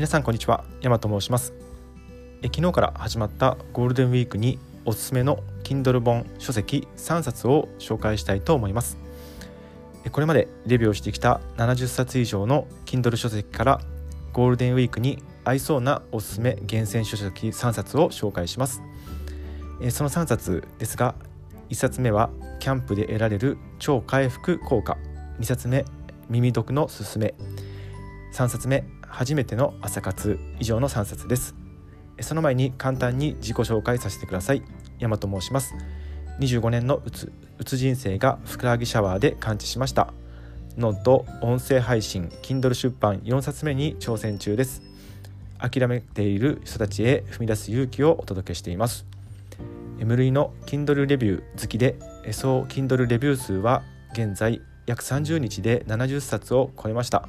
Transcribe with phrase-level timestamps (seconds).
[0.00, 0.64] 皆さんこんにちは。
[0.80, 1.52] 山と申します。
[2.40, 8.96] え昨日から始まったゴールデンウィークにおすすめの Kindle 本書籍3冊を紹介したいと思います。
[10.10, 13.80] これまでレビューをしてきた70冊以上の Kindle 書籍から
[14.32, 18.80] ゴールデンウィークに合いそうなおすすめ厳選書籍3冊を紹介します。
[19.90, 21.14] その3冊ですが
[21.68, 24.96] 1冊目はキャンプで得られる超回復効果。
[25.40, 25.84] 2冊目
[26.30, 27.34] 耳読のすすめ。
[28.32, 31.54] 3冊目初めての朝活以上の3冊です。
[32.20, 34.62] その前に簡単に自己紹介させてください。
[34.98, 35.74] 山と申します。
[36.38, 40.14] 25年のうつうつ人生がふくらはぎシャワーで完治しました。
[40.78, 44.82] ノンと音声配信 Kindle 出版4冊目に挑戦中です。
[45.58, 49.06] 諦めている人たちへ踏み出す勇気をお届けしています。
[49.98, 51.96] 無類の Kindle レビュー好きで
[52.30, 57.28] 総 Kindle レビュー数は現在約30日で70冊を超えました。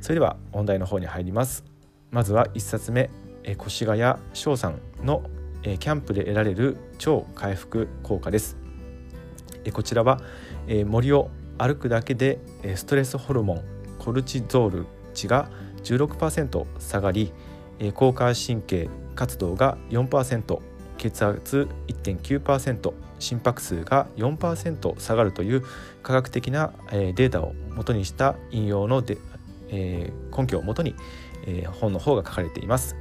[0.00, 1.64] それでは本題の方に入ります。
[2.10, 3.10] まずは1冊目
[3.44, 5.22] 越谷翔さんの
[5.62, 8.56] キャンプで得られる超回復効果です。
[9.72, 10.20] こちらは
[10.86, 12.38] 森を歩くだけで
[12.76, 13.64] ストレスホルモン
[13.98, 15.50] コルチゾール値が
[15.84, 17.32] 16%下がり
[17.78, 20.60] 交感神経活動が4%
[20.96, 25.62] 血圧1.9%心拍数が4%下がるという
[26.02, 29.18] 科学的なデータを元にした引用ので、
[29.70, 30.94] え根拠をもとに、
[31.46, 32.96] え本の方が書かれています。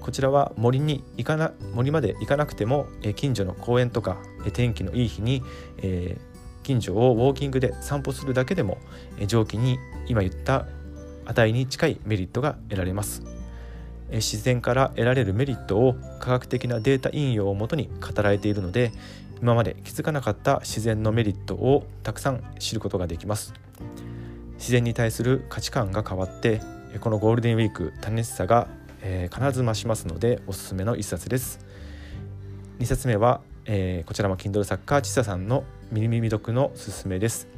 [0.00, 5.42] こちらは森に行かな森まで行かなくても、え近所の公園とか、え天気のいい日に、
[5.78, 6.18] え
[6.62, 8.78] 近所をウォーキングで散歩するだけでも、
[9.18, 10.66] え上記に今言った
[11.26, 13.22] 値に近いメリットが得られます。
[14.12, 18.92] 自然から得られるメリットを科学的なデータ引用をもとに語られているので
[19.40, 23.54] 今まで気づかなかった自然のメリットをたくさん知ることができます
[24.62, 26.60] 自然に対する価値観が変わって
[27.00, 28.68] このゴールデンウィーク楽しさが、
[29.00, 31.58] えー、必ず増しますのでおすすめの一冊です。
[32.78, 37.48] 2冊目は、えー、こちらも Kindle 作家ちささんのミリミミ読のすすめです、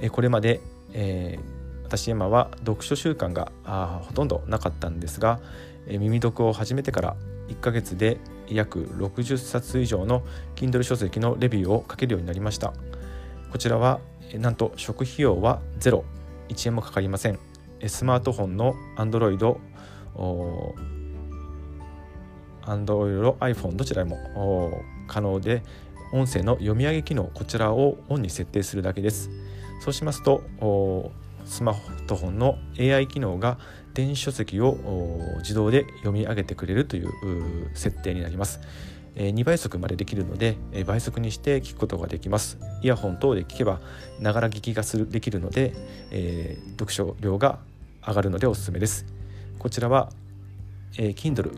[0.00, 0.62] えー、これまで、
[0.94, 1.62] えー
[1.92, 5.40] 私今は読書習慣があほとんどなかったんですが、
[5.86, 7.16] え耳読を始めてから
[7.48, 8.16] 1ヶ月で
[8.48, 10.22] 約60冊以上の
[10.56, 12.72] Kindle 書籍のレビューを書けるようになりました。
[13.50, 14.00] こちらは
[14.38, 16.04] なんと初期費用はゼロ。
[16.48, 17.38] 1円もかかりません。
[17.86, 19.56] スマートフォンの Android
[22.62, 25.62] Android、iPhone どちらも可能で
[26.12, 29.30] 音声の読み上げ機能こちらをオンに設定するだけです。
[29.80, 30.42] そうしますと
[31.44, 33.58] スマートフォンの AI 機能が
[33.94, 34.76] 電子書籍を
[35.38, 37.10] 自動で読み上げてくれるという
[37.74, 38.60] 設定になります。
[39.16, 40.56] 2倍速までできるので
[40.86, 42.58] 倍速にして聞くことができます。
[42.82, 43.80] イヤホン等で聞けば
[44.20, 45.74] ながら聞きがするできるので、
[46.10, 47.58] えー、読書量が
[48.06, 49.06] 上がるのでおすすめです。
[49.58, 50.10] こちらは、
[50.98, 51.52] えー、Kindle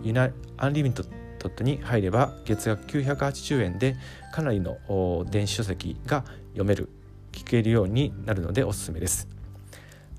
[0.59, 3.97] Unlimited に入れば月額980円で
[4.33, 6.89] かなりの電子書籍が読める
[7.33, 9.29] 聞けるようになるのでおすすめです。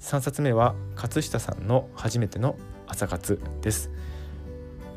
[0.01, 2.57] 3冊目は勝下さんの初めての
[2.87, 3.89] 朝活です。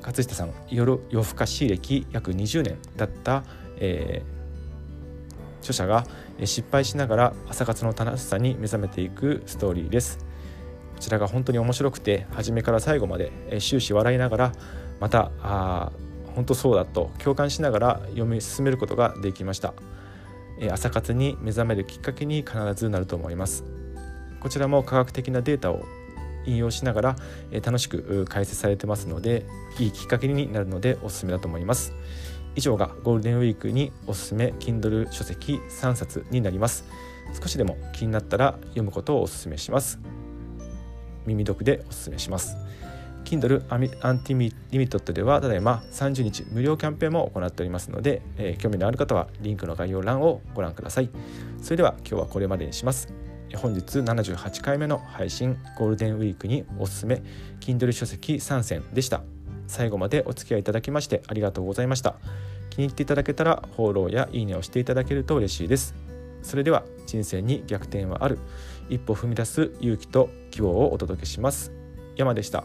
[0.08, 3.44] 勝下さん夜夜更かし歴約20年だった、
[3.76, 6.06] えー、著者が
[6.44, 10.18] 失敗しながら朝活の楽しさに目覚めていくストーリーです。
[10.94, 14.52] こちらが本当に面白くて初めから最後までえ終始笑いながら
[14.98, 15.92] またあ
[16.34, 19.74] 本当そうだと共感しながら読み進めることができました。
[20.58, 23.62] え朝活に目覚めるきっかけに必ずなると思います。
[24.40, 25.84] こちらも科学的なデータを
[26.48, 27.16] 引用しながら
[27.62, 29.46] 楽しく解説されてますので
[29.78, 31.92] いいきっかけになるのでおすすめだと思います。
[32.56, 36.84] 以上がゴールデンウィークにおすすめ Kindle 書籍3冊になります。
[37.40, 40.00] 少しでも気になったら読むことをおすすめします。
[41.26, 42.56] 耳読でおすすめします。
[43.24, 43.76] Kindle ア
[44.12, 51.10] ンティリミットではただいま30日無料キャンペーンも行っておりますので、えー、興味のある方はリンクの概要欄をご覧ください。
[51.60, 53.17] それでは今日はこれまでにします。
[53.56, 57.22] 本日78回目の配信ゴールデンウィークにおすすめ
[57.60, 59.22] Kindle 書籍3選でした。
[59.66, 62.16] 最後までお付き合いいただきましてありがとうございました。
[62.70, 65.94] 気に入っていただけたらフォローやいいねをしていただけると嬉しいです。
[66.42, 68.38] それでは人生に逆転はある。
[68.88, 71.72] 一歩踏み出す勇気と希望をお届けします。
[72.16, 72.64] 山でした。